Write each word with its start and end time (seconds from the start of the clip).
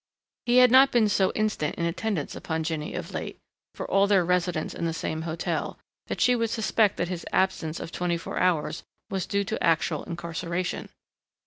He 0.47 0.57
had 0.57 0.71
not 0.71 0.91
been 0.91 1.07
so 1.07 1.31
instant 1.33 1.75
in 1.75 1.85
attendance 1.85 2.35
upon 2.35 2.63
Jinny 2.63 2.95
of 2.95 3.13
late, 3.13 3.37
for 3.75 3.85
all 3.87 4.07
their 4.07 4.25
residence 4.25 4.73
in 4.73 4.85
the 4.85 4.95
same 4.95 5.21
hotel, 5.29 5.77
that 6.07 6.19
she 6.19 6.35
would 6.35 6.49
suspect 6.49 6.97
that 6.97 7.07
his 7.07 7.23
absence 7.31 7.79
of 7.79 7.91
twenty 7.91 8.17
four 8.17 8.39
hours 8.39 8.81
was 9.11 9.27
due 9.27 9.43
to 9.43 9.63
actual 9.63 10.03
incarceration. 10.05 10.89